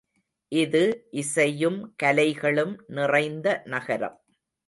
இது 0.51 0.81
இசையும் 1.11 1.77
கலைகளும் 2.03 2.73
நிறைந்த 2.87 3.61
நகரம். 3.65 4.17